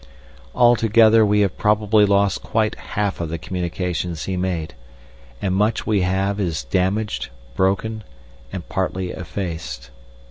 Altogether 0.55 1.23
we 1.23 1.41
have 1.41 1.59
probably 1.59 2.07
lost 2.07 2.41
quite 2.41 2.73
half 2.73 3.21
of 3.21 3.29
the 3.29 3.37
communications 3.37 4.23
he 4.23 4.35
made, 4.35 4.73
and 5.43 5.53
much 5.53 5.85
we 5.85 6.01
have 6.01 6.39
is 6.39 6.63
damaged, 6.63 7.29
broken, 7.55 8.03
and 8.51 8.67
partly 8.67 9.11
effaced. 9.11 9.91